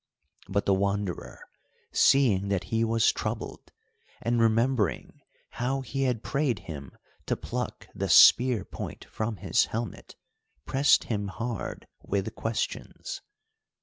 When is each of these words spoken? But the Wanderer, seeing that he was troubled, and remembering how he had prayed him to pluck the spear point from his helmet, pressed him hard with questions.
But 0.49 0.65
the 0.65 0.73
Wanderer, 0.73 1.39
seeing 1.91 2.47
that 2.47 2.63
he 2.73 2.83
was 2.83 3.11
troubled, 3.11 3.71
and 4.19 4.41
remembering 4.41 5.21
how 5.51 5.81
he 5.81 6.05
had 6.05 6.23
prayed 6.23 6.57
him 6.57 6.97
to 7.27 7.35
pluck 7.37 7.87
the 7.93 8.09
spear 8.09 8.65
point 8.65 9.05
from 9.05 9.35
his 9.35 9.65
helmet, 9.65 10.15
pressed 10.65 11.03
him 11.03 11.27
hard 11.27 11.85
with 12.01 12.33
questions. 12.33 13.21